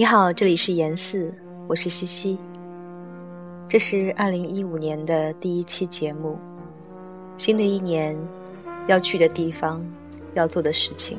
[0.00, 1.30] 你好，这里是严四，
[1.68, 2.38] 我是西西。
[3.68, 6.38] 这是二零一五年的第一期节目。
[7.36, 8.16] 新的一年，
[8.86, 9.84] 要去的地方，
[10.32, 11.18] 要做的事情，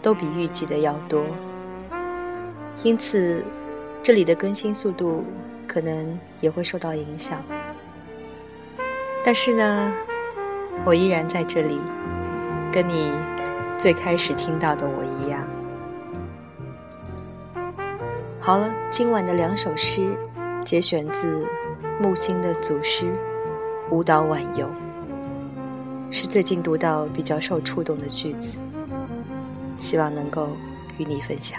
[0.00, 1.26] 都比预计的要多。
[2.82, 3.44] 因此，
[4.02, 5.22] 这里的更新速度
[5.66, 7.42] 可能也会受到影响。
[9.22, 9.92] 但是呢，
[10.86, 11.78] 我依然在这里，
[12.72, 13.12] 跟你
[13.76, 15.46] 最开始听到的我一样。
[18.44, 20.14] 好了，今晚的两首诗
[20.66, 21.42] 节选自
[21.98, 23.06] 木心的祖诗
[23.90, 24.66] 《舞蹈晚游》，
[26.10, 28.58] 是最近读到比较受触动的句子，
[29.78, 30.50] 希望能够
[30.98, 31.58] 与你分享。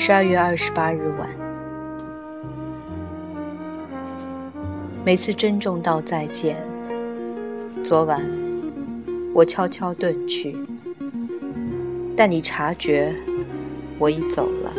[0.00, 1.28] 十二月二十八日晚，
[5.04, 6.56] 每次珍重道再见。
[7.82, 8.22] 昨晚
[9.34, 10.56] 我悄悄遁去，
[12.16, 13.12] 但你察觉
[13.98, 14.72] 我已走了，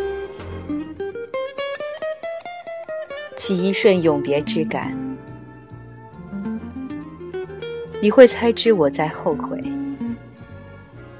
[3.36, 4.98] 起一瞬永别之感。
[8.02, 9.62] 你会猜知我在后悔，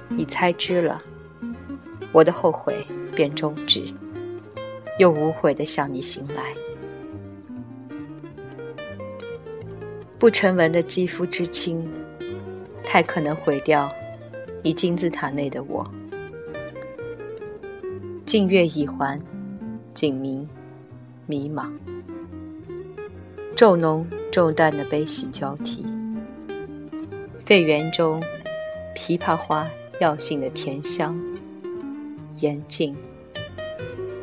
[0.08, 1.02] 你猜知了，
[2.14, 2.88] 我的后悔。
[3.16, 3.84] 便终止，
[4.98, 6.44] 又无悔的向你醒来。
[10.18, 11.90] 不成文的肌肤之亲，
[12.84, 13.90] 太可能毁掉
[14.62, 15.90] 你金字塔内的我。
[18.26, 19.20] 静月已还，
[19.94, 20.48] 景明，
[21.26, 21.72] 迷茫，
[23.56, 25.86] 骤浓骤淡的悲喜交替。
[27.46, 28.22] 废园中，
[28.96, 29.68] 枇杷花
[30.00, 31.20] 药性的甜香，
[32.40, 32.96] 严静。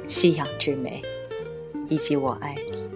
[0.07, 1.03] 夕阳之美，
[1.89, 2.87] 以及我爱你。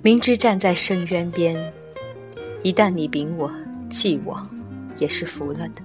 [0.00, 1.72] 明知站在深渊边，
[2.62, 3.50] 一旦你禀我
[3.90, 4.40] 弃我，
[4.98, 5.82] 也是服了的。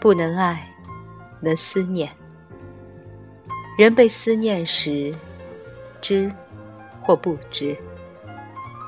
[0.00, 0.72] 不能爱，
[1.40, 2.10] 能思念。
[3.76, 5.14] 人被思念时，
[6.00, 6.32] 知
[7.02, 7.76] 或不知，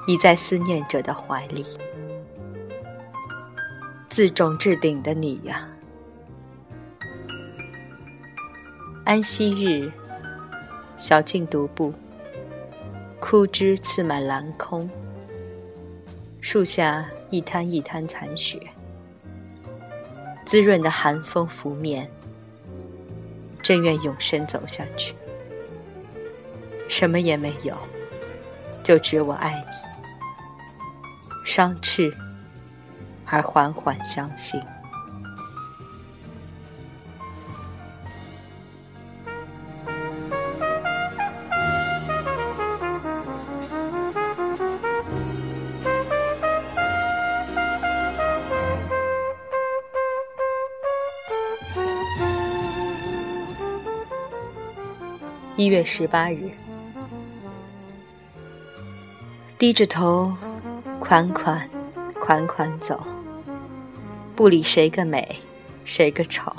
[0.07, 1.67] 已在思念者的怀里。
[4.19, 5.69] 自重至顶的你呀！
[9.05, 9.93] 安息日，
[10.97, 11.95] 小径独步，
[13.21, 14.91] 枯枝刺满蓝空。
[16.41, 18.61] 树下一滩一滩残雪，
[20.45, 22.11] 滋润的寒风拂面。
[23.63, 25.15] 真愿永生走下去，
[26.89, 27.73] 什么也没有，
[28.83, 31.45] 就只我爱你。
[31.45, 32.13] 伤翅，
[33.31, 34.61] 而缓缓相信。
[55.57, 56.53] 一月十八日，
[59.59, 60.33] 低着头，
[61.01, 61.69] 款款
[62.21, 63.05] 款款走，
[64.39, 65.41] 不理谁个美，
[65.85, 66.53] 谁个丑。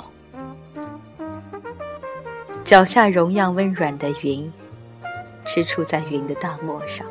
[2.62, 4.52] 脚下容样温软的云，
[5.46, 7.06] 吃处在云的大漠上。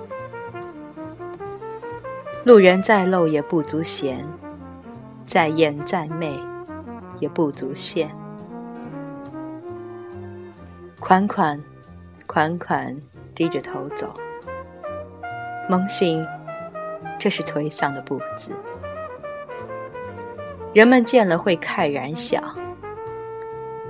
[2.43, 4.23] 路人再陋也不足嫌，
[5.25, 6.39] 再艳再媚
[7.19, 8.07] 也不足羡。
[10.99, 11.59] 款款。
[12.27, 12.95] 款款
[13.33, 14.13] 低着头走，
[15.67, 16.23] 梦醒
[17.17, 18.51] 这是颓丧的步子。
[20.71, 22.43] 人们见了会慨然想，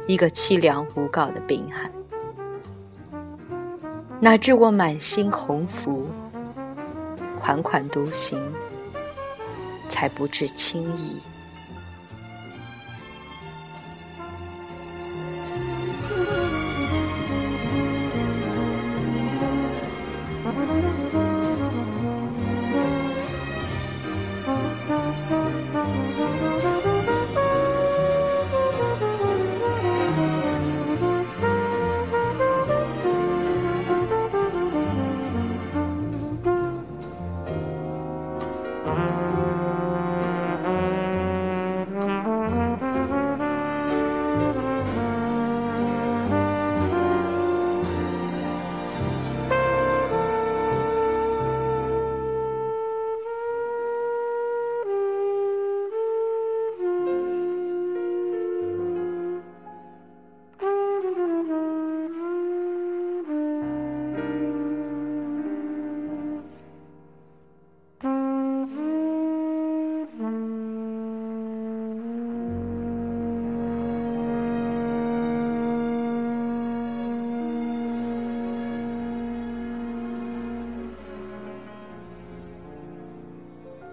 [0.07, 1.91] 一个凄凉无告的病寒。
[4.21, 6.07] 哪知我满心鸿福，
[7.37, 8.41] 款款独行，
[9.89, 11.19] 才不至轻易。